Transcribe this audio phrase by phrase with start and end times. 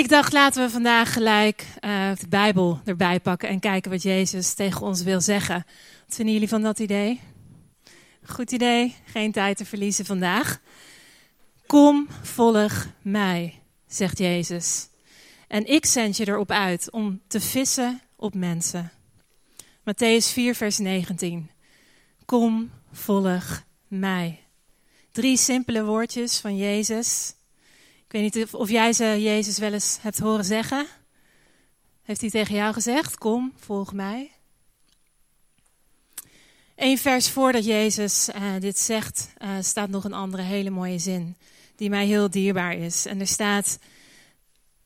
[0.00, 4.54] Ik dacht, laten we vandaag gelijk uh, de Bijbel erbij pakken en kijken wat Jezus
[4.54, 5.66] tegen ons wil zeggen.
[6.06, 7.20] Wat vinden jullie van dat idee?
[8.24, 10.60] Goed idee, geen tijd te verliezen vandaag.
[11.66, 14.88] Kom, volg mij, zegt Jezus.
[15.48, 18.92] En ik zend je erop uit om te vissen op mensen.
[19.80, 21.50] Matthäus 4, vers 19.
[22.24, 24.38] Kom, volg mij.
[25.12, 27.34] Drie simpele woordjes van Jezus
[28.10, 30.86] ik weet niet of jij ze Jezus wel eens hebt horen zeggen.
[32.02, 34.30] Heeft hij tegen jou gezegd: Kom, volg mij?
[36.76, 41.36] Eén vers voordat Jezus uh, dit zegt, uh, staat nog een andere hele mooie zin.
[41.76, 43.06] Die mij heel dierbaar is.
[43.06, 43.78] En er staat,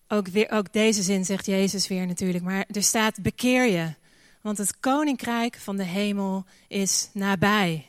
[0.08, 3.94] ook, weer, ook deze zin zegt Jezus weer natuurlijk, maar er staat: Bekeer je,
[4.40, 7.86] want het koninkrijk van de hemel is nabij.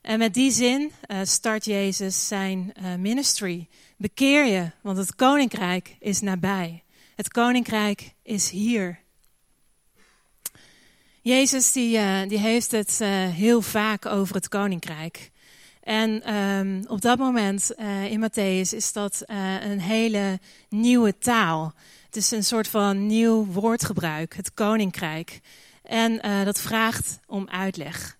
[0.00, 3.68] En met die zin uh, start Jezus zijn ministry.
[4.00, 6.84] Bekeer je, want het koninkrijk is nabij.
[7.16, 9.00] Het koninkrijk is hier.
[11.22, 15.30] Jezus die, uh, die heeft het uh, heel vaak over het koninkrijk.
[15.80, 21.72] En um, op dat moment uh, in Matthäus is dat een hele nieuwe taal.
[22.06, 25.40] Het is een soort van nieuw woordgebruik, het koninkrijk.
[25.82, 28.18] En dat vraagt om uitleg.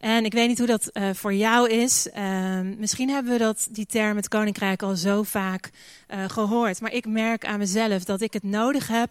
[0.00, 2.08] En ik weet niet hoe dat uh, voor jou is.
[2.16, 5.70] Uh, misschien hebben we dat, die term het koninkrijk al zo vaak
[6.08, 6.80] uh, gehoord.
[6.80, 9.10] Maar ik merk aan mezelf dat ik het nodig heb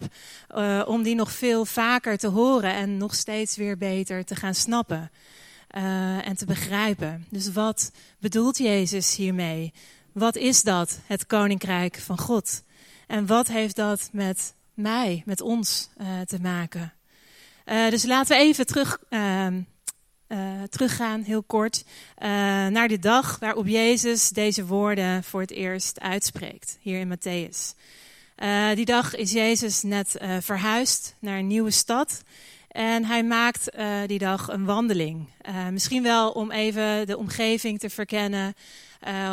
[0.56, 4.54] uh, om die nog veel vaker te horen en nog steeds weer beter te gaan
[4.54, 5.10] snappen
[6.24, 7.26] en te begrijpen.
[7.28, 9.72] Dus wat bedoelt Jezus hiermee?
[10.12, 12.62] Wat is dat, het koninkrijk van God?
[13.06, 15.88] En wat heeft dat met mij, met ons
[16.26, 16.92] te maken?
[17.64, 19.60] dus laten we even terug ehm,
[20.32, 21.84] uh, teruggaan, heel kort,
[22.18, 22.26] uh,
[22.66, 27.78] naar de dag waarop Jezus deze woorden voor het eerst uitspreekt, hier in Matthäus.
[28.36, 32.22] Uh, die dag is Jezus net verhuisd naar een nieuwe stad.
[32.68, 33.70] En hij maakt
[34.06, 35.28] die dag een wandeling.
[35.70, 38.54] misschien wel om even de omgeving te verkennen.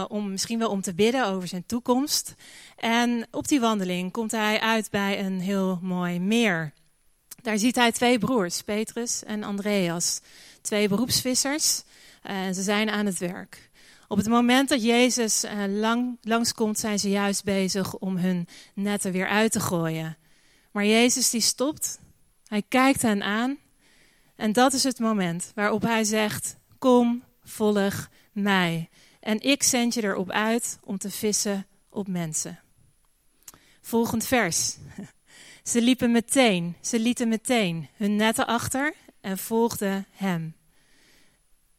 [0.07, 2.35] om, misschien wel om te bidden over zijn toekomst.
[2.77, 6.73] En op die wandeling komt hij uit bij een heel mooi meer.
[7.47, 10.19] Daar ziet hij twee broers, Petrus en Andreas
[10.61, 11.83] twee beroepsvissers.
[12.21, 13.69] En ze zijn aan het werk.
[14.07, 19.11] Op het moment dat Jezus uh, lang, langskomt, zijn ze juist bezig om hun netten
[19.11, 20.17] weer uit te gooien.
[20.71, 21.99] Maar Jezus die stopt,
[22.47, 23.57] hij kijkt hen aan.
[24.35, 28.89] En dat is het moment waarop hij zegt: Kom, volg mij.
[29.19, 32.59] En ik zend je erop uit om te vissen op mensen.
[33.81, 34.77] Volgend vers.
[35.67, 40.55] Ze liepen meteen, ze lieten meteen hun netten achter en volgden hem.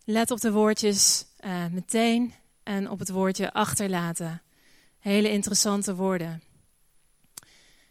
[0.05, 4.43] Let op de woordjes uh, meteen en op het woordje achterlaten.
[4.99, 6.43] Hele interessante woorden.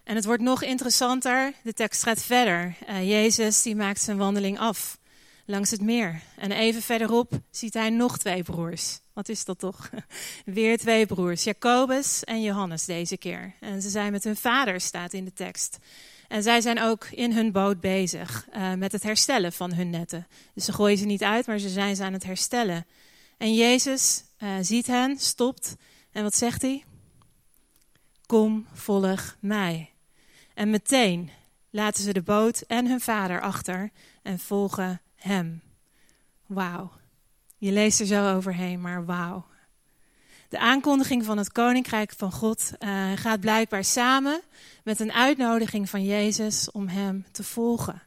[0.04, 1.54] En het wordt nog interessanter.
[1.64, 2.76] De tekst gaat verder.
[2.90, 4.97] Uh, Jezus die maakt zijn wandeling af
[5.48, 6.22] langs het meer.
[6.36, 9.00] En even verderop ziet hij nog twee broers.
[9.14, 9.90] Wat is dat toch?
[10.46, 13.54] Weer twee broers, Jacobus en Johannes deze keer.
[13.60, 15.78] En ze zijn met hun vader, staat in de tekst.
[16.28, 20.28] En zij zijn ook in hun boot bezig uh, met het herstellen van hun netten.
[20.54, 22.86] Dus ze gooien ze niet uit, maar ze zijn ze aan het herstellen.
[23.38, 25.76] En Jezus uh, ziet hen, stopt.
[26.12, 26.84] En wat zegt hij?
[28.26, 29.90] Kom, volg mij.
[30.54, 31.30] En meteen
[31.70, 33.92] laten ze de boot en hun vader achter
[34.24, 35.62] en volgen hem.
[36.46, 36.92] Wauw.
[37.58, 39.46] Je leest er zo overheen, maar wauw.
[40.50, 44.42] De aankondiging van het koninkrijk van God uh, gaat blijkbaar samen
[44.84, 48.02] met een uitnodiging van Jezus om Hem te volgen.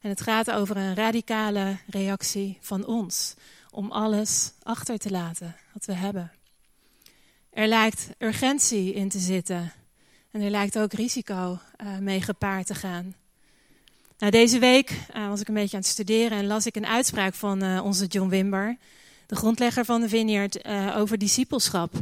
[0.00, 3.34] En het gaat over een radicale reactie van ons
[3.70, 6.32] om alles achter te laten wat we hebben.
[7.50, 9.72] Er lijkt urgentie in te zitten
[10.30, 13.14] en er lijkt ook risico uh, mee gepaard te gaan.
[14.20, 16.86] Nou, deze week uh, was ik een beetje aan het studeren en las ik een
[16.86, 18.76] uitspraak van uh, onze John Wimber
[19.26, 21.92] de grondlegger van de Vineyard, uh, over discipelschap.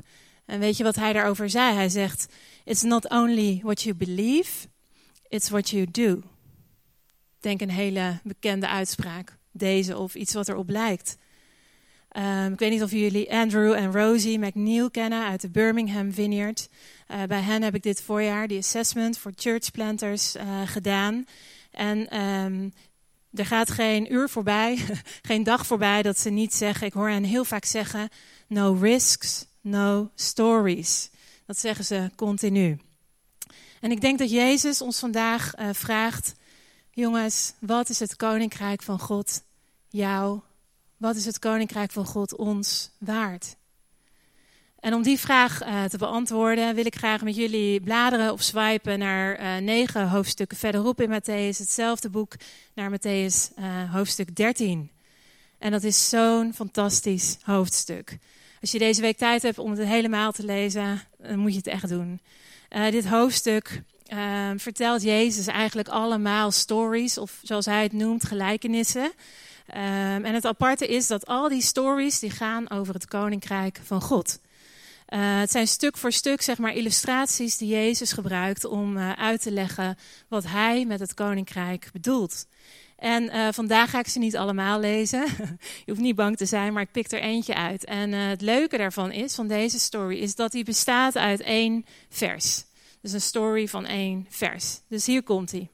[0.44, 1.74] En weet je wat hij daarover zei?
[1.74, 2.26] Hij zegt:
[2.64, 4.66] It's not only what you believe,
[5.28, 6.12] it's what you do.
[7.36, 11.16] Ik denk een hele bekende uitspraak, deze of iets wat erop lijkt.
[12.16, 16.68] Um, ik weet niet of jullie Andrew en Rosie McNeil kennen uit de Birmingham Vineyard.
[17.26, 21.24] Bij hen heb ik dit voorjaar die assessment voor church planters gedaan.
[21.70, 22.72] En um,
[23.32, 24.78] er gaat geen uur voorbij,
[25.28, 26.86] geen dag voorbij dat ze niet zeggen.
[26.86, 28.08] Ik hoor hen heel vaak zeggen:
[28.46, 31.10] no risks, no stories.
[31.46, 32.78] Dat zeggen ze continu.
[33.80, 36.34] En ik denk dat Jezus ons vandaag uh, vraagt:
[36.90, 39.42] jongens, wat is het koninkrijk van God
[39.88, 40.40] jou?
[40.96, 43.56] Wat is het koninkrijk van God ons waard?
[44.88, 48.98] En om die vraag uh, te beantwoorden wil ik graag met jullie bladeren of swipen
[48.98, 52.34] naar uh, negen hoofdstukken verderop in Matthäus, hetzelfde boek,
[52.74, 54.90] naar Matthäus uh, hoofdstuk 13.
[55.58, 58.18] En dat is zo'n fantastisch hoofdstuk.
[58.60, 61.66] Als je deze week tijd hebt om het helemaal te lezen, dan moet je het
[61.66, 62.20] echt doen.
[62.68, 63.82] dit hoofdstuk
[64.56, 69.04] vertelt Jezus eigenlijk allemaal stories, of zoals hij het noemt, gelijkenissen.
[69.04, 74.00] Um, en het aparte is dat al die stories die gaan over het koninkrijk van
[74.00, 74.38] God.
[75.08, 79.42] Uh, het zijn stuk voor stuk zeg maar, illustraties die Jezus gebruikt om uh, uit
[79.42, 82.46] te leggen wat hij met het koninkrijk bedoelt.
[82.96, 85.26] En uh, vandaag ga ik ze niet allemaal lezen.
[85.84, 87.84] Je hoeft niet bang te zijn, maar ik pik er eentje uit.
[87.84, 92.64] En het leuke daarvan is, van deze story, is dat die bestaat uit één vers.
[93.02, 94.80] Dus een story van één vers.
[94.88, 95.68] Dus hier komt hij.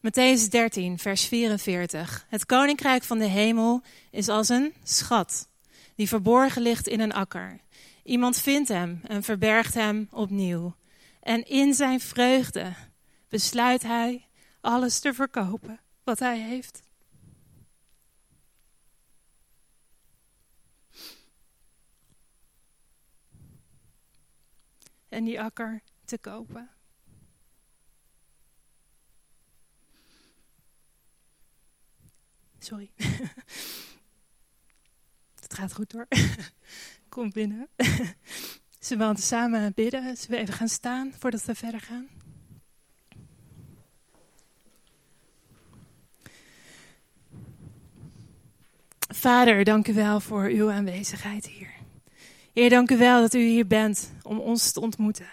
[0.00, 2.26] Matthäus 13, vers 44.
[2.28, 5.48] Het koninkrijk van de hemel is als een schat
[5.94, 7.60] die verborgen ligt in een akker.
[8.02, 10.74] Iemand vindt hem en verbergt hem opnieuw.
[11.20, 12.74] En in zijn vreugde
[13.28, 14.28] besluit hij
[14.60, 16.82] alles te verkopen wat hij heeft.
[25.08, 26.70] En die akker te kopen.
[32.58, 32.90] Sorry.
[35.54, 36.08] Gaat goed hoor.
[37.08, 37.68] Kom binnen.
[38.78, 40.16] Zullen we samen bidden?
[40.16, 42.08] Zullen we even gaan staan voordat we verder gaan?
[49.08, 51.72] Vader, dank u wel voor uw aanwezigheid hier.
[52.52, 55.28] Heer, dank u wel dat u hier bent om ons te ontmoeten.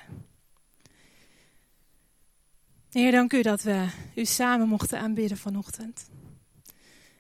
[2.90, 6.10] Heer, dank u dat we u samen mochten aanbidden vanochtend.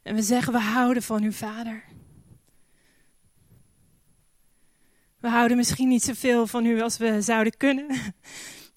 [0.03, 1.83] En we zeggen, we houden van u, Vader.
[5.21, 7.87] We houden misschien niet zoveel van u als we zouden kunnen.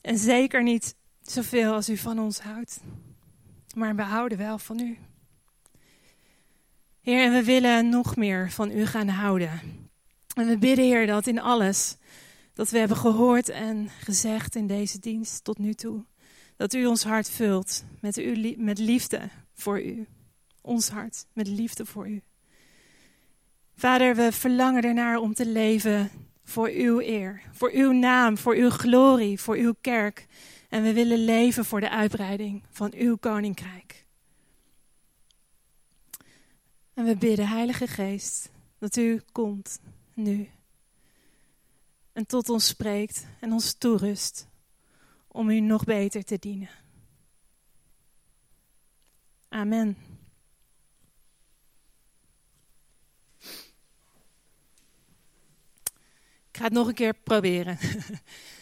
[0.01, 2.81] En zeker niet zoveel als u van ons houdt.
[3.75, 4.99] Maar we houden wel van u.
[7.01, 9.61] Heer, en we willen nog meer van u gaan houden.
[10.35, 11.97] En we bidden, Heer, dat in alles
[12.55, 16.05] dat we hebben gehoord en gezegd in deze dienst tot nu toe,
[16.57, 18.23] dat u ons hart vult met,
[18.57, 20.07] met liefde voor u.
[20.61, 22.23] Ons hart met liefde voor u.
[23.77, 26.11] Vader, we verlangen ernaar om te leven
[26.45, 30.27] voor uw eer, voor uw naam, voor uw glorie, voor uw kerk.
[30.69, 34.07] En we willen leven voor de uitbreiding van uw koninkrijk.
[36.95, 39.81] En we bidden, Heilige Geest, dat u komt
[40.15, 40.51] nu.
[42.13, 44.49] En tot ons spreekt en ons toerust
[45.29, 46.71] om u nog beter te dienen.
[49.49, 50.14] Amen.
[56.55, 57.79] Ik ga het nog een keer proberen.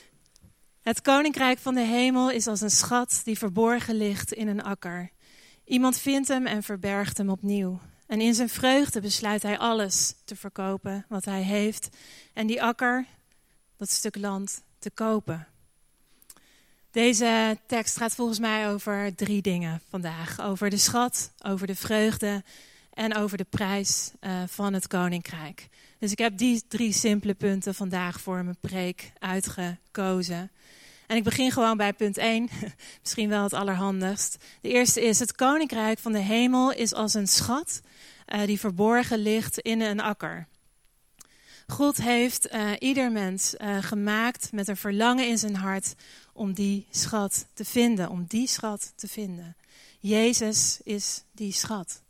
[0.89, 5.11] Het koninkrijk van de hemel is als een schat die verborgen ligt in een akker.
[5.65, 7.81] Iemand vindt hem en verbergt hem opnieuw.
[8.07, 11.89] En in zijn vreugde besluit hij alles te verkopen wat hij heeft
[12.33, 13.07] en die akker,
[13.77, 15.47] dat stuk land, te kopen.
[16.91, 22.45] Deze tekst gaat volgens mij over drie dingen vandaag: over de schat, over de vreugde
[22.93, 25.69] en over de prijs uh, van het koninkrijk.
[26.03, 30.51] Dus ik heb die drie simpele punten vandaag voor mijn preek uitgekozen.
[31.07, 32.49] En ik begin gewoon bij punt 1,
[33.03, 34.37] misschien wel het allerhandigst.
[34.61, 37.81] De eerste is: het koninkrijk van de hemel is als een schat
[38.35, 40.47] uh, die verborgen ligt in een akker.
[41.67, 45.95] God heeft uh, ieder mens uh, gemaakt met een verlangen in zijn hart
[46.33, 49.57] om die schat te vinden, om die schat te vinden.
[50.01, 52.03] Jezus is die schat.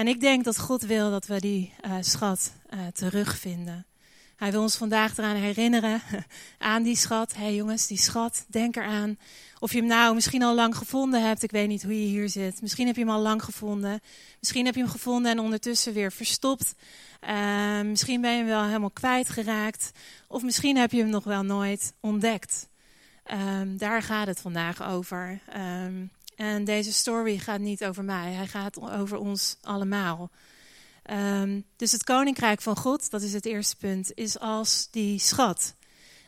[0.00, 3.86] En ik denk dat God wil dat we die uh, schat uh, terugvinden.
[4.36, 6.02] Hij wil ons vandaag eraan herinneren,
[6.58, 7.34] aan die schat.
[7.34, 9.18] Hé hey jongens, die schat, denk eraan.
[9.58, 12.28] Of je hem nou misschien al lang gevonden hebt, ik weet niet hoe je hier
[12.28, 12.62] zit.
[12.62, 14.00] Misschien heb je hem al lang gevonden.
[14.40, 16.74] Misschien heb je hem gevonden en ondertussen weer verstopt.
[17.28, 19.90] Uh, misschien ben je hem wel helemaal kwijtgeraakt.
[20.28, 22.68] Of misschien heb je hem nog wel nooit ontdekt.
[23.32, 25.40] Um, daar gaat het vandaag over.
[25.56, 30.30] Um, en deze story gaat niet over mij, hij gaat over ons allemaal.
[31.10, 35.74] Um, dus het koninkrijk van God, dat is het eerste punt, is als die schat.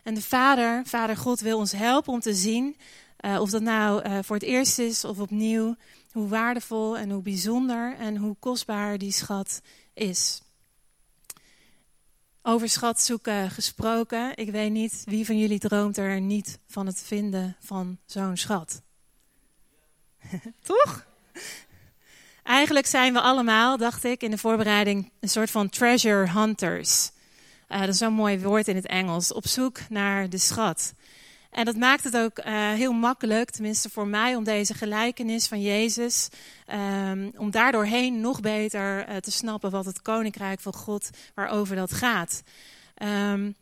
[0.03, 2.77] En de Vader, Vader God, wil ons helpen om te zien,
[3.21, 5.77] uh, of dat nou uh, voor het eerst is of opnieuw,
[6.11, 9.61] hoe waardevol en hoe bijzonder en hoe kostbaar die schat
[9.95, 10.43] is.
[12.43, 17.03] Over schat zoeken gesproken, ik weet niet wie van jullie droomt er niet van het
[17.03, 18.83] vinden van zo'n schat.
[20.63, 21.07] Toch?
[22.43, 27.11] Eigenlijk zijn we allemaal, dacht ik in de voorbereiding, een soort van treasure hunters.
[27.69, 29.33] dat is zo'n mooi woord in het Engels.
[29.33, 30.95] Op zoek naar de schat.
[31.51, 32.41] En dat maakt het ook
[32.75, 36.29] heel makkelijk, tenminste voor mij, om deze gelijkenis van Jezus,
[37.11, 42.43] um, om daardoorheen nog beter te snappen wat het koninkrijk van God, waarover dat gaat.
[43.03, 43.57] Um,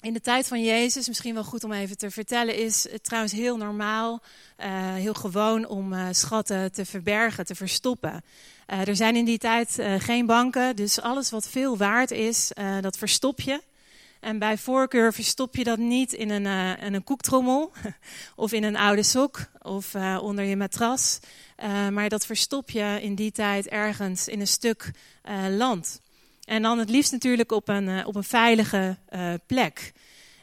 [0.00, 3.32] in de tijd van Jezus, misschien wel goed om even te vertellen, is het trouwens
[3.32, 4.20] heel normaal,
[4.60, 8.24] uh, heel gewoon om uh, schatten te verbergen, te verstoppen.
[8.66, 12.98] Uh, er zijn in die tijd geen banken, dus alles wat veel waard is, dat
[12.98, 13.62] verstop je.
[14.20, 17.72] En bij voorkeur verstop je dat niet in een, in een koektrommel
[18.36, 21.18] of in een oude sok of onder je matras.
[21.90, 24.90] maar dat verstop je in die tijd ergens in een stuk
[25.48, 26.00] land.
[26.44, 29.92] En dan het liefst natuurlijk op een, uh, op een veilige uh, plek.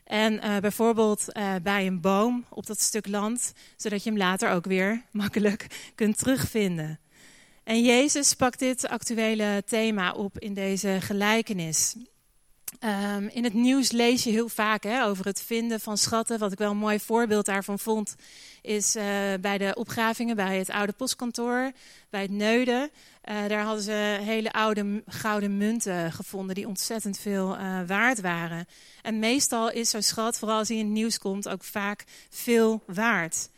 [0.03, 1.25] En uh, bijvoorbeeld
[1.63, 6.17] bij een boom op dat stuk land, zodat je hem later ook weer makkelijk kunt
[6.17, 6.99] terugvinden.
[7.63, 11.95] En Jezus pakt dit actuele thema op in deze gelijkenis.
[12.79, 16.39] Um, in het nieuws lees je heel vaak hè, over het vinden van schatten.
[16.39, 18.15] Wat ik wel een mooi voorbeeld daarvan vond,
[18.61, 19.03] is uh,
[19.41, 21.71] bij de opgravingen bij het oude postkantoor,
[22.09, 22.89] bij het Neuden.
[23.29, 28.67] Uh, daar hadden ze hele oude gouden munten gevonden die ontzettend veel uh, waard waren.
[29.01, 32.83] En meestal is zo'n schat, vooral als hij in het nieuws komt, ook vaak veel
[32.85, 33.49] waard.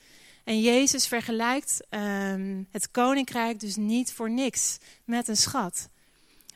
[0.43, 5.89] En Jezus vergelijkt um, het koninkrijk dus niet voor niks met een schat.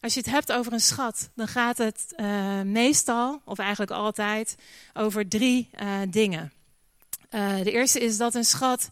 [0.06, 4.56] Als je het hebt over een schat, dan gaat het uh, meestal, of eigenlijk altijd,
[4.94, 6.54] over drie uh, dingen.
[7.32, 8.90] Uh, de eerste is dat een schat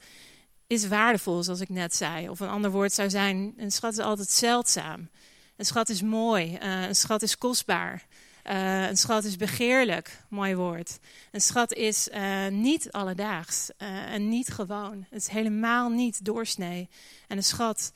[0.68, 2.30] is waardevol, zoals ik net zei.
[2.30, 5.10] Of een ander woord zou zijn, een schat is altijd zeldzaam.
[5.56, 8.06] Een schat is mooi, een schat is kostbaar.
[8.44, 11.00] een schat is begeerlijk, mooi woord.
[11.32, 12.10] Een schat is
[12.50, 15.06] niet alledaags en niet gewoon.
[15.10, 16.90] Het is helemaal niet doorsnee.
[17.28, 17.92] En een schat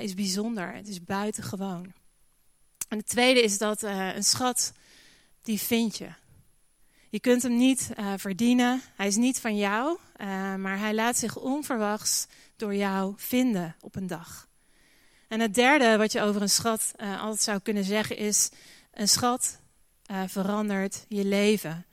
[0.00, 1.94] is bijzonder, het is buitengewoon.
[2.88, 4.72] En het tweede is dat uh, een schat,
[5.42, 6.08] die vind je.
[7.08, 8.82] Je kunt hem niet uh, verdienen.
[8.96, 12.26] Hij is niet van jou, uh, maar hij laat zich onverwachts
[12.56, 14.48] door jou vinden op een dag.
[15.28, 18.50] En het derde wat je over een schat altijd zou kunnen zeggen is:
[18.92, 19.60] een schat
[20.26, 21.86] verandert je leven.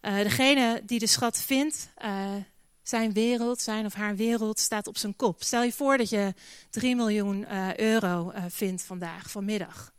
[0.00, 1.88] degene die de schat vindt,
[2.82, 5.42] zijn wereld, zijn of haar wereld staat op zijn kop.
[5.42, 6.34] Stel je voor dat je
[6.70, 7.46] 3 miljoen
[7.80, 9.92] euro vindt vandaag, vanmiddag.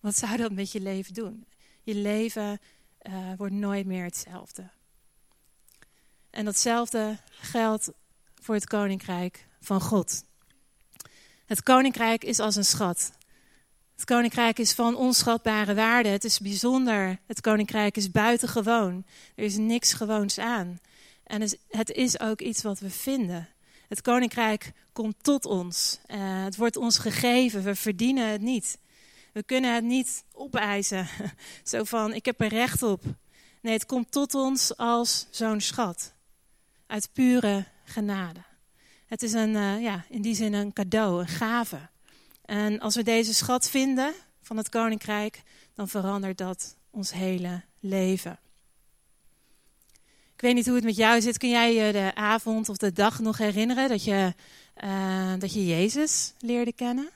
[0.00, 1.46] Wat zou dat met je leven doen?
[1.82, 2.60] Je leven
[3.02, 4.70] uh, wordt nooit meer hetzelfde.
[6.30, 7.90] En datzelfde geldt
[8.34, 10.24] voor het koninkrijk van God.
[11.46, 13.12] Het koninkrijk is als een schat.
[13.94, 16.08] Het koninkrijk is van onschatbare waarde.
[16.08, 17.18] Het is bijzonder.
[17.26, 19.04] Het koninkrijk is buitengewoon.
[19.34, 20.80] Er is niks gewoons aan.
[21.24, 23.48] En het is ook iets wat we vinden.
[23.88, 25.98] Het koninkrijk komt tot ons.
[26.06, 27.62] Uh, het wordt ons gegeven.
[27.62, 28.78] We verdienen het niet.
[29.38, 31.08] We kunnen het niet opeisen.
[31.64, 33.02] Zo van, ik heb er recht op.
[33.62, 36.12] Nee, het komt tot ons als zo'n schat.
[36.86, 38.40] Uit pure genade.
[39.06, 41.88] Het is een, uh, ja, in die zin een cadeau, een gave.
[42.44, 45.42] En als we deze schat vinden van het koninkrijk,
[45.74, 48.38] dan verandert dat ons hele leven.
[50.34, 51.38] Ik weet niet hoe het met jou zit.
[51.38, 54.34] Kun jij je de avond of de dag nog herinneren dat je,
[54.84, 57.08] uh, dat je Jezus leerde kennen?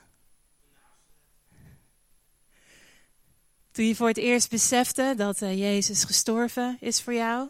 [3.73, 7.49] Toen je voor het eerst besefte dat uh, Jezus gestorven is voor jou.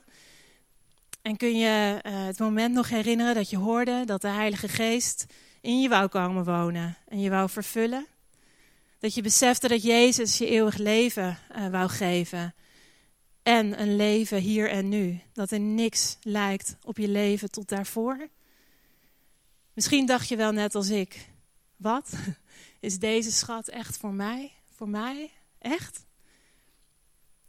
[1.23, 5.27] En kun je uh, het moment nog herinneren dat je hoorde dat de Heilige Geest
[5.61, 8.07] in je wou komen wonen en je wou vervullen?
[8.99, 12.55] Dat je besefte dat Jezus je eeuwig leven uh, wou geven.
[13.43, 15.21] En een leven hier en nu.
[15.33, 18.29] Dat er niks lijkt op je leven tot daarvoor.
[19.73, 21.29] Misschien dacht je wel net als ik.
[21.77, 22.13] Wat?
[22.81, 24.53] Is deze schat echt voor mij?
[24.77, 25.31] Voor mij?
[25.59, 26.05] Echt?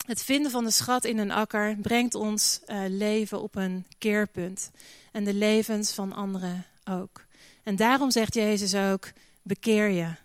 [0.03, 4.71] Het vinden van de schat in een akker brengt ons uh, leven op een keerpunt.
[5.11, 7.25] En de levens van anderen ook.
[7.63, 10.15] En daarom zegt Jezus ook: bekeer je.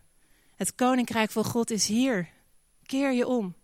[0.56, 2.28] Het koninkrijk van God is hier.
[2.86, 3.54] Keer je om.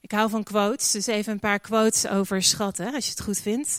[0.00, 3.40] Ik hou van quotes, dus even een paar quotes over schatten, als je het goed
[3.40, 3.78] vindt.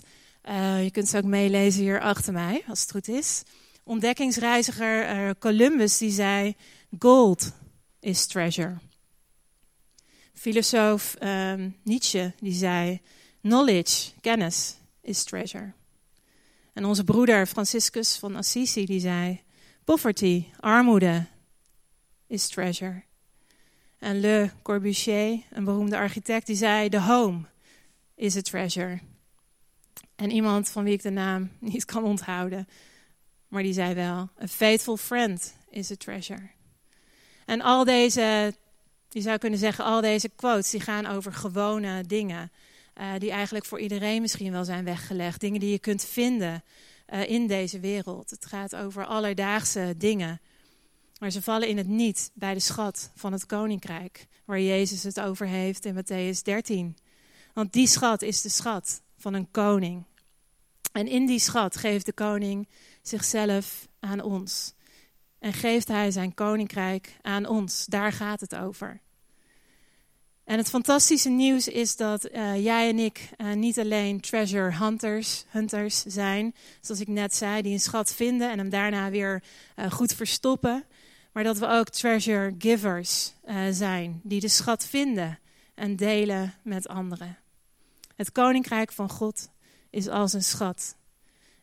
[0.49, 3.43] Uh, je kunt ze ook meelezen hier achter mij, als het goed is.
[3.83, 6.55] Ontdekkingsreiziger uh, Columbus die zei:
[6.99, 7.51] Gold
[7.99, 8.77] is treasure
[10.41, 13.01] filosoof um, Nietzsche die zei:
[13.41, 15.73] Knowledge, kennis, is treasure.
[16.73, 19.41] En onze broeder Franciscus van Assisi die zei:
[19.83, 21.25] Poverty, armoede,
[22.27, 23.03] is treasure.
[23.99, 27.41] En Le Corbusier, een beroemde architect, die zei: The home
[28.15, 28.99] is a treasure.
[30.15, 32.67] En iemand van wie ik de naam niet kan onthouden,
[33.47, 36.49] maar die zei wel: A faithful friend is a treasure.
[37.45, 38.53] En al deze
[39.13, 42.51] Je zou kunnen zeggen, al deze quotes die gaan over gewone dingen.
[42.95, 45.39] Uh, die eigenlijk voor iedereen misschien wel zijn weggelegd.
[45.39, 46.63] Dingen die je kunt vinden
[47.13, 48.29] uh, in deze wereld.
[48.29, 50.41] Het gaat over alledaagse dingen.
[51.19, 54.27] Maar ze vallen in het niet bij de schat van het koninkrijk.
[54.45, 56.97] Waar Jezus het over heeft in Matthäus 13.
[57.53, 60.03] Want die schat is de schat van een koning.
[60.91, 62.67] En in die schat geeft de koning
[63.01, 64.73] zichzelf aan ons.
[65.41, 67.85] En geeft hij zijn koninkrijk aan ons.
[67.85, 69.01] Daar gaat het over.
[70.43, 75.45] En het fantastische nieuws is dat uh, jij en ik uh, niet alleen treasure hunters,
[75.49, 79.43] hunters zijn, zoals ik net zei, die een schat vinden en hem daarna weer
[79.75, 80.85] uh, goed verstoppen,
[81.31, 83.33] maar dat we ook treasure givers
[83.71, 85.39] zijn, die de schat vinden
[85.75, 87.37] en delen met anderen.
[88.15, 89.49] Het koninkrijk van God
[89.89, 90.95] is als een schat.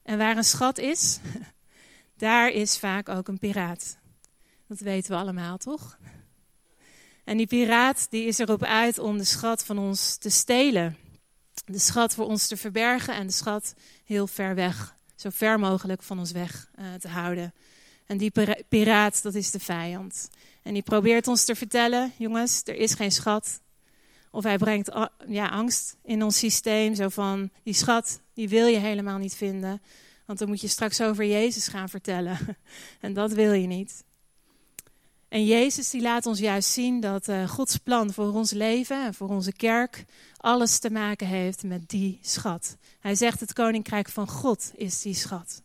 [0.02, 1.18] En waar een schat is,
[2.18, 3.98] daar is vaak ook een piraat.
[4.66, 5.98] Dat weten we allemaal, toch?
[7.24, 10.96] En die piraat die is erop uit om de schat van ons te stelen.
[11.64, 16.02] De schat voor ons te verbergen en de schat heel ver weg, zo ver mogelijk
[16.02, 17.54] van ons weg uh, te houden.
[18.06, 18.32] En die
[18.68, 20.28] piraat, dat is de vijand.
[20.62, 23.60] En die probeert ons te vertellen, jongens, er is geen schat.
[24.30, 24.90] Of hij brengt
[25.26, 29.82] ja, angst in ons systeem, zo van, die schat, die wil je helemaal niet vinden.
[30.28, 32.38] Want dan moet je straks over Jezus gaan vertellen.
[33.00, 34.04] En dat wil je niet.
[35.28, 39.14] En Jezus die laat ons juist zien dat uh, Gods plan voor ons leven en
[39.14, 40.04] voor onze kerk
[40.36, 42.76] alles te maken heeft met die schat.
[43.00, 45.62] Hij zegt het koninkrijk van God is die schat.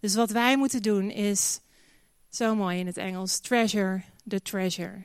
[0.00, 1.60] Dus wat wij moeten doen is,
[2.30, 5.04] zo mooi in het Engels, treasure the treasure.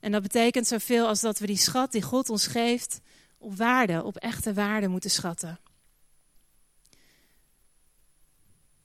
[0.00, 3.00] En dat betekent zoveel als dat we die schat die God ons geeft
[3.38, 5.58] op waarde, op echte waarde moeten schatten.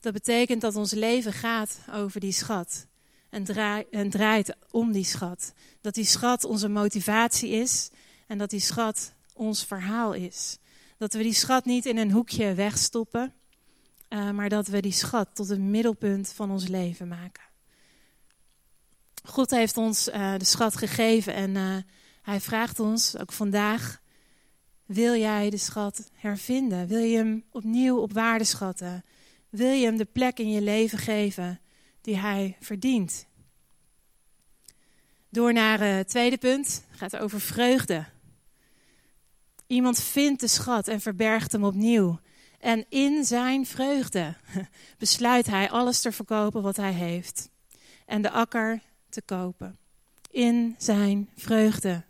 [0.03, 2.87] Dat betekent dat ons leven gaat over die schat.
[3.29, 5.53] En, draai, en draait om die schat.
[5.81, 7.89] Dat die schat onze motivatie is.
[8.27, 10.57] En dat die schat ons verhaal is.
[10.97, 13.33] Dat we die schat niet in een hoekje wegstoppen.
[14.09, 17.43] Uh, maar dat we die schat tot het middelpunt van ons leven maken.
[19.23, 21.75] God heeft ons uh, de schat gegeven en uh,
[22.21, 24.01] hij vraagt ons ook vandaag:
[24.85, 26.87] wil jij de schat hervinden?
[26.87, 29.03] Wil je hem opnieuw op waarde schatten?
[29.53, 31.59] Wil je hem de plek in je leven geven
[32.01, 33.25] die hij verdient?
[35.29, 38.05] Door naar het tweede punt, gaat over vreugde.
[39.67, 42.19] Iemand vindt de schat en verbergt hem opnieuw.
[42.59, 44.35] En in zijn vreugde
[44.97, 47.49] besluit hij alles te verkopen wat hij heeft.
[48.05, 49.77] En de akker te kopen.
[50.31, 52.03] In zijn vreugde.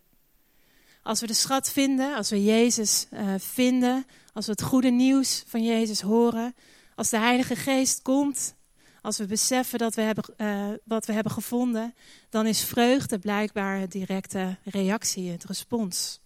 [1.01, 5.43] Als we de schat vinden, als we Jezus uh, vinden, als we het goede nieuws
[5.47, 6.55] van Jezus horen,
[6.95, 8.55] als de Heilige Geest komt,
[9.01, 11.95] als we beseffen dat we hebben, uh, wat we hebben gevonden,
[12.29, 16.21] dan is vreugde blijkbaar het directe reactie, het respons.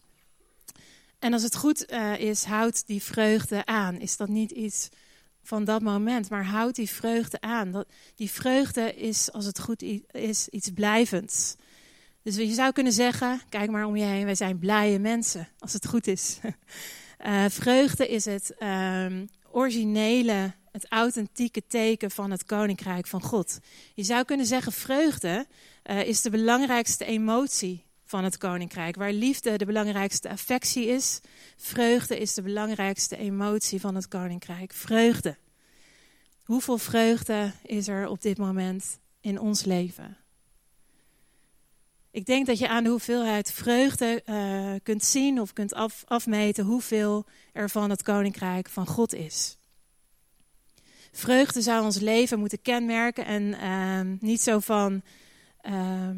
[1.19, 3.99] En als het goed uh, is, houdt die vreugde aan.
[3.99, 4.89] Is dat niet iets
[5.43, 7.71] van dat moment, maar houdt die vreugde aan.
[7.71, 11.55] Dat, die vreugde is, als het goed is, iets blijvends.
[12.23, 15.73] Dus je zou kunnen zeggen, kijk maar om je heen, wij zijn blije mensen, als
[15.73, 16.39] het goed is.
[17.25, 23.59] Uh, vreugde is het um, originele, het authentieke teken van het koninkrijk van God.
[23.93, 25.47] Je zou kunnen zeggen, vreugde
[25.83, 28.95] uh, is de belangrijkste emotie van het koninkrijk.
[28.95, 31.19] Waar liefde de belangrijkste affectie is,
[31.55, 34.73] vreugde is de belangrijkste emotie van het koninkrijk.
[34.73, 35.37] Vreugde.
[36.43, 40.17] Hoeveel vreugde is er op dit moment in ons leven?
[42.11, 46.65] Ik denk dat je aan de hoeveelheid vreugde uh, kunt zien of kunt af, afmeten
[46.65, 49.57] hoeveel er van het koninkrijk van God is.
[51.11, 55.01] Vreugde zou ons leven moeten kenmerken en uh, niet zo van.
[55.61, 56.09] Uh,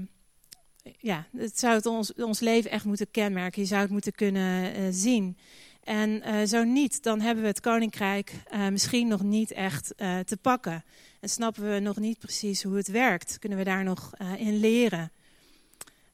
[0.97, 3.62] ja, het zou het ons, ons leven echt moeten kenmerken.
[3.62, 5.38] Je zou het moeten kunnen uh, zien.
[5.84, 8.34] En uh, zo niet, dan hebben we het koninkrijk
[8.71, 10.84] misschien nog niet echt te pakken.
[11.19, 13.39] En snappen we nog niet precies hoe het werkt.
[13.39, 15.12] Kunnen we daar nog in leren.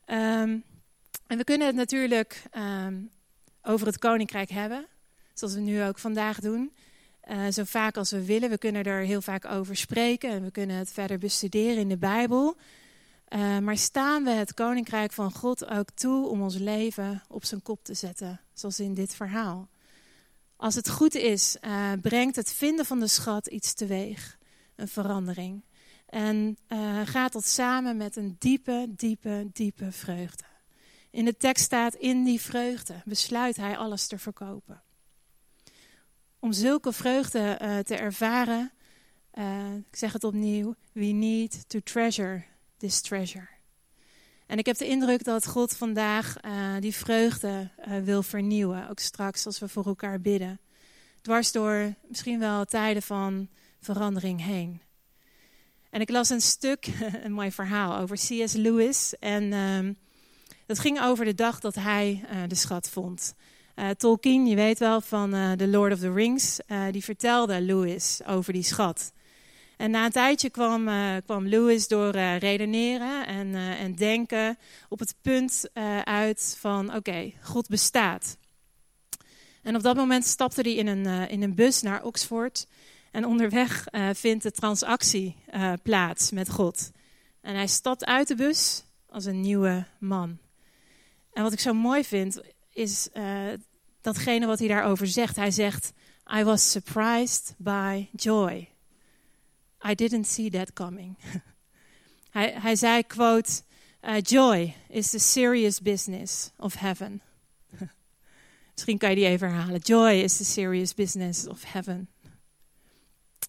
[0.05, 0.63] Um,
[1.27, 3.09] en we kunnen het natuurlijk um,
[3.61, 4.85] over het koninkrijk hebben.
[5.33, 6.73] Zoals we nu ook vandaag doen.
[7.29, 8.49] Uh, zo vaak als we willen.
[8.49, 10.29] We kunnen er heel vaak over spreken.
[10.29, 12.57] En we kunnen het verder bestuderen in de Bijbel.
[13.29, 17.61] Uh, maar staan we het koninkrijk van God ook toe om ons leven op zijn
[17.61, 19.69] kop te zetten, zoals in dit verhaal?
[20.55, 24.37] Als het goed is, uh, brengt het vinden van de schat iets teweeg,
[24.75, 25.63] een verandering.
[26.15, 30.43] En uh, gaat dat samen met een diepe, diepe, diepe vreugde.
[31.11, 34.81] In de tekst staat: In die vreugde besluit hij alles te verkopen.
[36.39, 38.71] Om zulke vreugde te ervaren,
[39.87, 42.43] ik zeg het opnieuw, we need to treasure
[42.77, 43.47] this treasure.
[44.45, 48.89] En ik heb de indruk dat God vandaag uh, die vreugde uh, wil vernieuwen.
[48.89, 50.59] Ook straks als we voor elkaar bidden.
[51.21, 53.49] Dwars door misschien wel tijden van
[53.79, 54.81] verandering heen.
[55.95, 56.87] En ik las een stuk,
[57.23, 58.53] een mooi verhaal over C.S.
[58.53, 59.13] Lewis.
[59.19, 59.93] En uh,
[60.65, 63.33] dat ging over de dag dat hij uh, de schat vond.
[63.97, 66.59] Tolkien, je weet wel van The Lord of the Rings,
[66.91, 69.11] die vertelde Lewis over die schat.
[69.77, 70.89] En na een tijdje kwam,
[71.25, 74.57] kwam Lewis door redeneren en, en denken
[74.89, 75.69] op het punt
[76.03, 78.37] uit van oké, God bestaat.
[79.61, 82.67] En op dat moment stapte hij in een, in een bus naar Oxford.
[83.15, 85.35] En onderweg vindt de transactie
[85.83, 86.91] plaats met God.
[87.41, 90.37] En hij stapt uit de bus als een nieuwe man.
[91.33, 93.09] En wat ik zo mooi vind, is
[94.01, 95.35] datgene wat hij daarover zegt.
[95.35, 95.93] Hij zegt,
[96.37, 98.69] I was surprised by joy.
[99.89, 101.17] I didn't see that coming.
[102.37, 103.61] hij, hij zei, quote,
[104.21, 107.21] joy is the serious business of heaven.
[108.73, 109.79] Misschien kan je die even herhalen.
[109.79, 112.09] Joy is the serious business of heaven.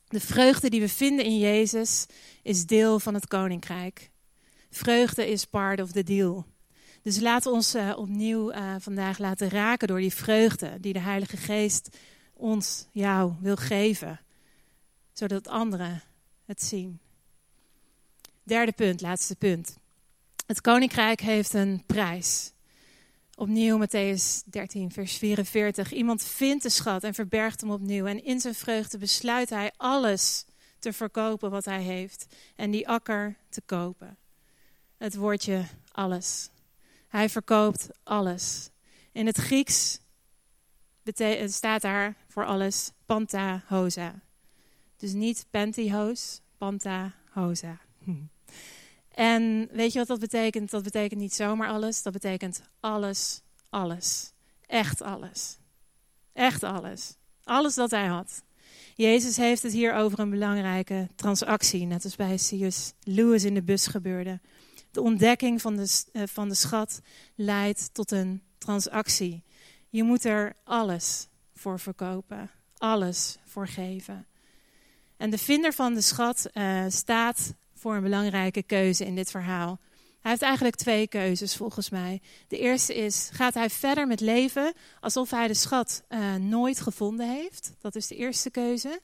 [0.09, 2.07] De vreugde die we vinden in Jezus
[2.43, 4.11] is deel van het koninkrijk.
[4.71, 6.47] Vreugde is part of the deal.
[7.03, 11.37] Dus laten ons uh, opnieuw uh, vandaag laten raken door die vreugde die de Heilige
[11.37, 11.89] Geest
[12.33, 14.21] ons, jou, wil geven.
[15.13, 16.03] Zodat anderen
[16.45, 16.99] het zien.
[18.43, 19.77] Derde punt, laatste punt.
[20.47, 22.53] Het koninkrijk heeft een prijs.
[23.39, 25.93] Opnieuw Matthäus 13, vers 44.
[25.93, 28.07] Iemand vindt de schat en verbergt hem opnieuw.
[28.07, 30.45] En in zijn vreugde besluit hij alles
[30.79, 32.27] te verkopen wat hij heeft.
[32.55, 34.17] En die akker te kopen.
[34.97, 36.51] Het woordje alles.
[37.09, 38.71] Hij verkoopt alles.
[39.13, 40.01] In het Grieks
[41.47, 44.21] staat daar voor alles panta hosa.
[44.97, 47.81] Dus niet pantyhose, Panta Hosa.
[49.17, 50.71] En weet je wat dat betekent?
[50.71, 54.33] Dat betekent niet zomaar alles, dat betekent alles, alles.
[54.67, 55.59] Echt alles.
[56.33, 57.17] Echt alles.
[57.45, 58.43] Alles dat hij had.
[58.95, 62.93] Jezus heeft het hier over een belangrijke transactie, net als bij C.S.
[63.03, 64.41] Lewis in de bus gebeurde.
[64.91, 67.01] De ontdekking van de, uh, van de schat
[67.35, 69.43] leidt tot een transactie.
[69.89, 74.27] Je moet er alles voor verkopen, alles voor geven.
[75.17, 77.55] En de vinder van de schat uh, staat
[77.87, 79.79] voor een belangrijke keuze in dit verhaal.
[80.21, 82.21] Hij heeft eigenlijk twee keuzes volgens mij.
[82.49, 87.29] De eerste is: gaat hij verder met leven alsof hij de schat uh, nooit gevonden
[87.29, 87.73] heeft?
[87.79, 89.01] Dat is de eerste keuze.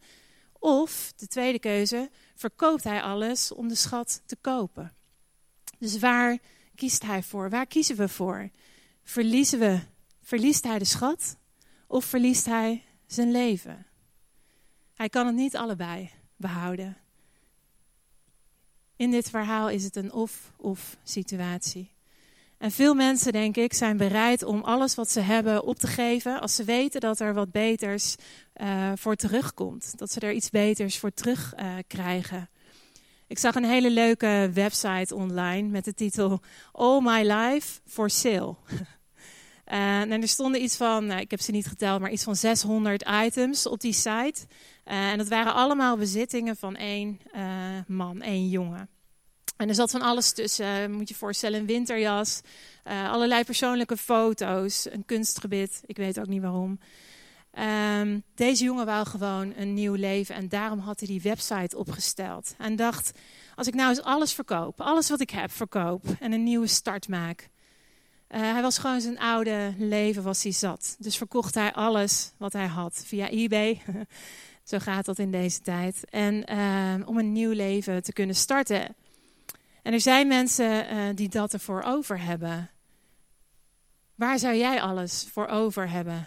[0.58, 4.92] Of de tweede keuze: verkoopt hij alles om de schat te kopen?
[5.78, 6.38] Dus waar
[6.74, 7.50] kiest hij voor?
[7.50, 8.50] Waar kiezen we voor?
[9.04, 9.80] Verliezen we,
[10.22, 11.36] verliest hij de schat
[11.86, 13.86] of verliest hij zijn leven?
[14.94, 17.01] Hij kan het niet allebei behouden.
[19.02, 21.90] In dit verhaal is het een of-of situatie.
[22.58, 26.40] En veel mensen, denk ik, zijn bereid om alles wat ze hebben op te geven
[26.40, 28.16] als ze weten dat er wat beters
[28.56, 29.98] uh, voor terugkomt.
[29.98, 32.36] Dat ze er iets beters voor terugkrijgen.
[32.36, 32.70] Uh,
[33.26, 36.40] ik zag een hele leuke website online met de titel
[36.72, 38.54] All My Life for Sale.
[39.72, 43.04] En er stonden iets van, nou, ik heb ze niet geteld, maar iets van 600
[43.24, 44.34] items op die site.
[44.84, 47.42] Uh, en dat waren allemaal bezittingen van één uh,
[47.86, 48.88] man, één jongen.
[49.56, 52.40] En er zat van alles tussen, moet je voorstellen, een winterjas,
[52.84, 56.78] allerlei persoonlijke foto's, een kunstgebit, ik weet ook niet waarom.
[58.00, 62.54] Um, deze jongen wou gewoon een nieuw leven en daarom had hij die website opgesteld.
[62.58, 63.12] En dacht,
[63.54, 67.08] als ik nou eens alles verkoop, alles wat ik heb verkoop en een nieuwe start
[67.08, 67.50] maak,
[68.32, 70.96] uh, hij was gewoon zijn oude leven was hij zat.
[70.98, 73.82] Dus verkocht hij alles wat hij had via eBay.
[74.64, 76.04] Zo gaat dat in deze tijd.
[76.10, 78.96] En uh, om een nieuw leven te kunnen starten.
[79.82, 82.70] En er zijn mensen uh, die dat ervoor over hebben.
[84.14, 86.26] Waar zou jij alles voor over hebben?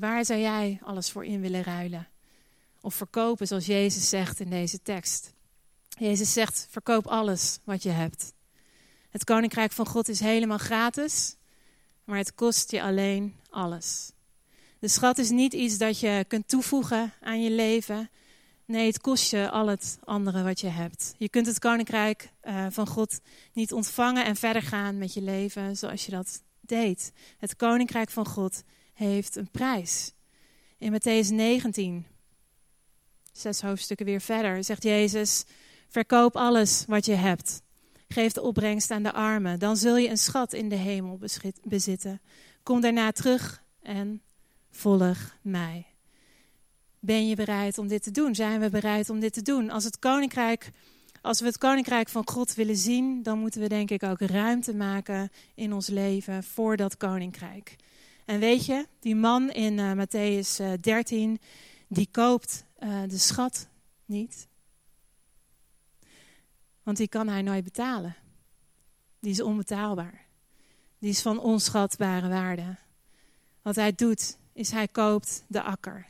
[0.00, 2.08] waar zou jij alles voor in willen ruilen?
[2.80, 5.32] Of verkopen, zoals Jezus zegt in deze tekst.
[5.88, 8.33] Jezus zegt: verkoop alles wat je hebt.
[9.14, 11.36] Het koninkrijk van God is helemaal gratis,
[12.04, 14.12] maar het kost je alleen alles.
[14.78, 18.10] De schat is niet iets dat je kunt toevoegen aan je leven.
[18.64, 21.14] Nee, het kost je al het andere wat je hebt.
[21.18, 23.20] Je kunt het koninkrijk uh, van God
[23.52, 27.12] niet ontvangen en verder gaan met je leven zoals je dat deed.
[27.38, 28.62] Het koninkrijk van God
[28.94, 30.12] heeft een prijs.
[30.78, 32.06] In Matthäus 19,
[33.32, 35.44] zes hoofdstukken weer verder, zegt Jezus:
[35.88, 37.62] Verkoop alles wat je hebt
[38.08, 39.58] Geef de opbrengst aan de armen.
[39.58, 41.18] Dan zul je een schat in de hemel
[41.62, 42.20] bezitten.
[42.62, 44.22] Kom daarna terug en
[44.70, 45.86] volg mij.
[46.98, 48.34] Ben je bereid om dit te doen?
[48.34, 49.70] Zijn we bereid om dit te doen?
[49.70, 50.72] Als het koninkrijk
[51.24, 54.74] als we het koninkrijk van God willen zien, dan moeten we denk ik ook ruimte
[54.74, 57.76] maken in ons leven voor dat koninkrijk.
[58.24, 61.38] En weet je, die man in uh, Matthäus uh, 13,
[61.88, 63.68] die koopt uh, de schat
[64.04, 64.48] niet.
[66.84, 68.16] Want die kan hij nooit betalen.
[69.20, 70.24] Die is onbetaalbaar.
[70.98, 72.76] Die is van onschatbare waarde.
[73.62, 76.06] Wat hij doet, is hij koopt de akker.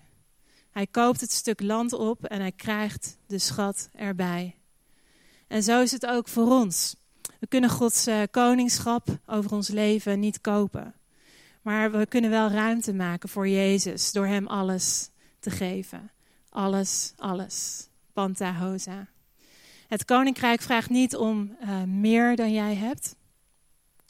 [0.71, 4.55] Hij koopt het stuk land op en hij krijgt de schat erbij.
[5.47, 6.97] En zo is het ook voor ons.
[7.41, 10.95] We kunnen Gods uh, koningschap over ons leven niet kopen.
[11.63, 16.11] Maar we kunnen wel ruimte maken voor Jezus door Hem alles te geven.
[16.49, 17.89] Alles, alles.
[18.13, 19.09] Pantahosa.
[19.95, 23.17] Het koninkrijk vraagt niet om uh, meer dan jij hebt,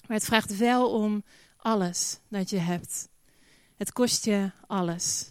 [0.07, 1.25] maar het vraagt wel om
[1.57, 3.09] alles dat je hebt.
[3.77, 5.31] Het kost je alles.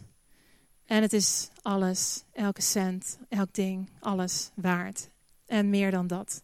[0.86, 5.10] En het is alles, elke cent, elk ding, alles waard.
[5.46, 6.44] En meer dan dat.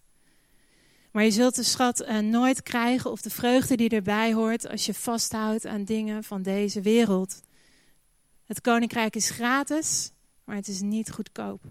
[1.11, 4.85] Maar je zult de schat uh, nooit krijgen of de vreugde die erbij hoort als
[4.85, 7.41] je vasthoudt aan dingen van deze wereld.
[8.45, 10.11] Het koninkrijk is gratis,
[10.43, 11.61] maar het is niet goedkoop.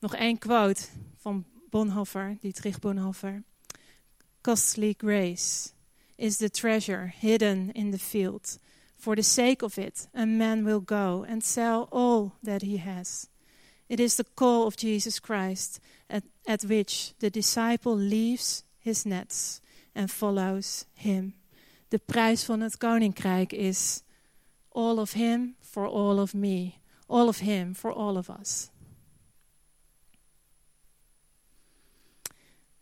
[0.00, 0.82] Nog één quote
[1.16, 3.44] van Bonhoeffer, Dietrich Bonhoeffer.
[4.40, 5.72] Costly grace
[6.16, 8.58] is the treasure hidden in the field.
[8.96, 13.28] For the sake of it, a man will go and sell all that he has.
[13.88, 19.60] It is the call of Jesus Christ at, at which the disciple leaves his nets
[19.94, 21.34] and follows him.
[21.90, 24.02] De prijs van het koninkrijk is
[24.72, 26.74] all of him for all of me,
[27.06, 28.69] all of him for all of us.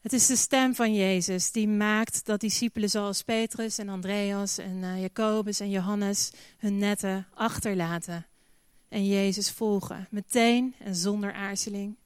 [0.08, 4.76] Het is de stem van Jezus die maakt dat discipelen zoals Petrus en Andreas en
[4.76, 8.26] uh, Jacobus en Johannes hun netten achterlaten
[8.88, 11.96] en Jezus volgen, meteen en zonder aarzeling.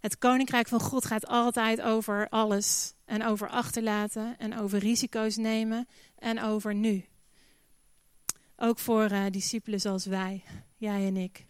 [0.00, 5.88] Het koninkrijk van God gaat altijd over alles en over achterlaten en over risico's nemen
[6.18, 7.04] en over nu.
[8.56, 10.42] Ook voor uh, discipelen zoals wij,
[10.76, 11.45] jij en ik.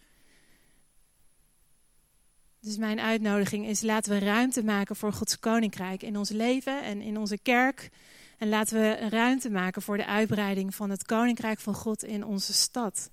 [2.59, 7.01] Dus mijn uitnodiging is: laten we ruimte maken voor Gods koninkrijk in ons leven en
[7.01, 7.89] in onze kerk.
[8.37, 12.53] En laten we ruimte maken voor de uitbreiding van het koninkrijk van God in onze
[12.53, 13.09] stad.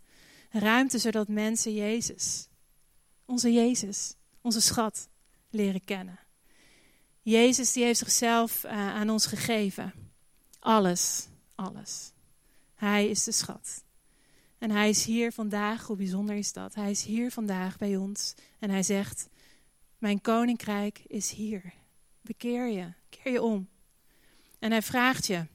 [0.50, 2.48] Ruimte zodat mensen Jezus,
[3.24, 5.08] onze Jezus, onze schat,
[5.50, 6.18] leren kennen.
[7.22, 9.92] Jezus die heeft zichzelf uh, aan ons gegeven.
[10.58, 12.12] Alles, alles.
[12.74, 13.84] Hij is de schat.
[14.58, 16.74] En hij is hier vandaag, hoe bijzonder is dat?
[16.74, 19.28] Hij is hier vandaag bij ons en hij zegt:
[20.04, 21.72] Mijn koninkrijk is hier.
[22.20, 23.68] Bekeer je, keer je om.
[24.58, 25.46] En hij vraagt je.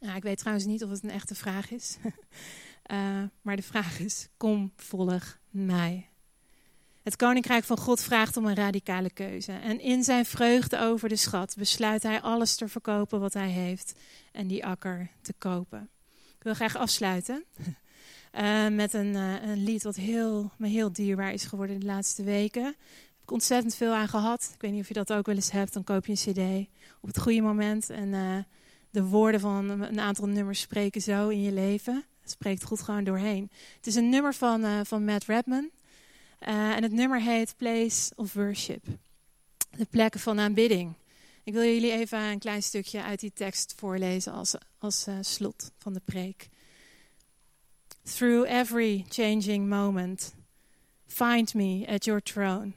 [0.00, 1.96] Nou, ik weet trouwens niet of het een echte vraag is.
[2.90, 6.08] uh, maar de vraag is: kom, volg mij.
[7.02, 9.52] Het koninkrijk van God vraagt om een radicale keuze.
[9.52, 13.94] En in zijn vreugde over de schat besluit hij alles te verkopen wat hij heeft
[14.32, 15.90] en die akker te kopen.
[16.36, 17.44] Ik wil graag afsluiten
[18.32, 22.22] uh, met een, uh, een, lied wat heel, me heel dierbaar is geworden de laatste
[22.22, 22.76] weken.
[23.24, 24.50] Ik ontzettend veel aan gehad.
[24.54, 25.72] Ik weet niet of je dat ook wel eens hebt.
[25.72, 26.68] Dan koop je een cd
[27.00, 27.90] op het goede moment.
[27.90, 28.38] En uh,
[28.90, 32.04] de woorden van een aantal nummers spreken zo in je leven.
[32.20, 33.50] Het spreekt goed gewoon doorheen.
[33.76, 35.70] Het is een nummer van, van Matt Redman.
[36.38, 38.84] en het nummer heet Place of Worship.
[39.70, 40.92] De plekken van aanbidding.
[41.44, 45.92] Ik wil jullie even een klein stukje uit die tekst voorlezen als, als slot van
[45.92, 46.48] de preek.
[48.04, 50.34] through every changing moment.
[51.06, 52.74] Find me at your throne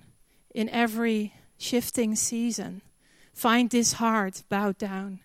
[0.57, 2.81] in every shifting season.
[3.31, 5.19] Find this heart bowed down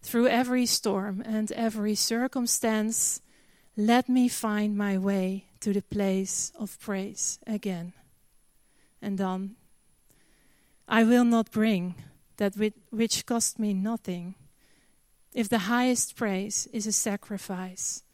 [0.00, 3.20] through every storm and every circumstance.
[3.76, 7.94] Let me find my way to the place of praise again.
[9.02, 9.56] And then,
[10.86, 11.96] I will not bring
[12.36, 12.54] that
[12.90, 14.36] which cost me nothing.
[15.34, 18.04] If the highest praise is a sacrifice,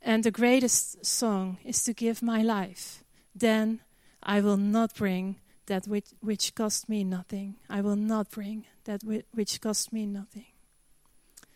[0.00, 3.02] and the greatest song is to give my life,
[3.34, 3.80] then
[4.22, 7.56] I will not bring that which, which cost me nothing.
[7.70, 10.46] I will not bring that which cost me nothing.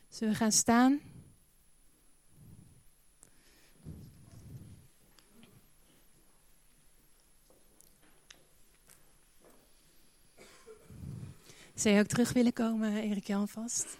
[0.09, 1.01] Zullen we gaan staan?
[11.75, 13.97] Zou je ook terug willen komen, Erik Jan vast?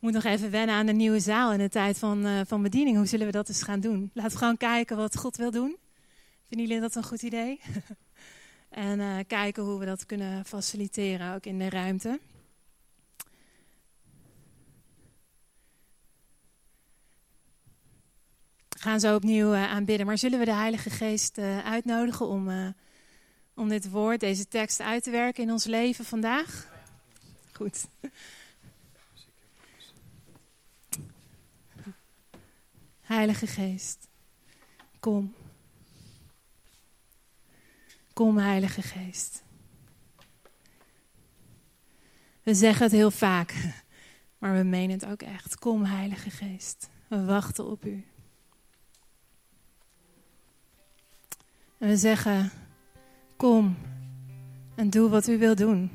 [0.00, 2.96] moet nog even wennen aan de nieuwe zaal in de tijd van, uh, van bediening.
[2.96, 4.10] Hoe zullen we dat eens gaan doen?
[4.14, 5.76] Laten we gewoon kijken wat God wil doen.
[6.50, 7.60] Vinden jullie dat een goed idee?
[8.68, 12.20] en uh, kijken hoe we dat kunnen faciliteren, ook in de ruimte.
[18.68, 20.06] We gaan zo opnieuw uh, aanbidden.
[20.06, 22.74] Maar zullen we de Heilige Geest uitnodigen om,
[23.54, 26.68] om dit woord, deze tekst uit te werken in ons leven vandaag?
[27.52, 27.86] Goed.
[33.00, 34.08] Heilige Geest,
[35.00, 35.34] kom.
[38.20, 39.42] Kom, Heilige Geest.
[42.42, 43.54] We zeggen het heel vaak,
[44.38, 45.58] maar we menen het ook echt.
[45.58, 46.90] Kom, Heilige Geest.
[47.08, 48.04] We wachten op U.
[51.78, 52.50] En we zeggen:
[53.36, 53.76] Kom
[54.74, 55.90] en doe wat U wil doen.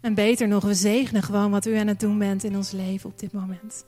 [0.00, 3.10] En beter nog, we zegenen gewoon wat U aan het doen bent in ons leven
[3.10, 3.84] op dit moment.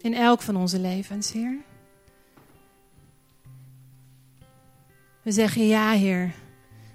[0.00, 1.65] In elk van onze levens, Heer.
[5.26, 6.34] We zeggen ja, Heer.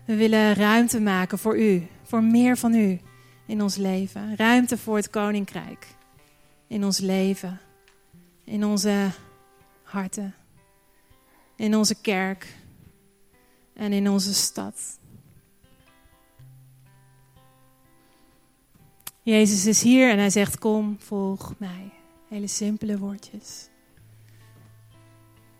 [0.05, 2.99] We willen ruimte maken voor U, voor meer van U
[3.45, 4.35] in ons leven.
[4.35, 5.87] Ruimte voor het Koninkrijk
[6.67, 7.59] in ons leven,
[8.43, 9.09] in onze
[9.83, 10.33] harten,
[11.55, 12.55] in onze kerk
[13.73, 14.99] en in onze stad.
[19.21, 21.91] Jezus is hier en hij zegt: Kom, volg mij.
[22.29, 23.69] Hele simpele woordjes.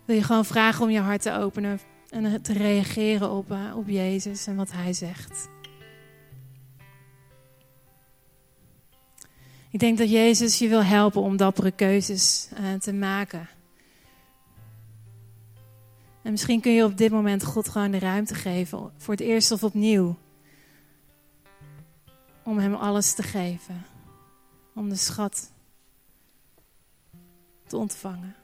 [0.04, 1.80] Wil je gewoon vragen om je hart te openen
[2.12, 5.48] en te reageren op, uh, op Jezus en wat hij zegt.
[9.70, 13.48] Ik denk dat Jezus je wil helpen om dappere keuzes uh, te maken.
[16.22, 19.50] En misschien kun je op dit moment God gewoon de ruimte geven, voor het eerst
[19.50, 20.16] of opnieuw.
[22.44, 23.84] Om Hem alles te geven.
[24.74, 25.52] Om de schat
[27.66, 28.41] te ontvangen.